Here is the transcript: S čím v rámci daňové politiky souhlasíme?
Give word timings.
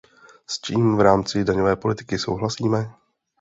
S 0.53 0.61
čím 0.65 0.83
v 0.97 1.01
rámci 1.01 1.43
daňové 1.45 1.75
politiky 1.75 2.17
souhlasíme? 2.19 2.91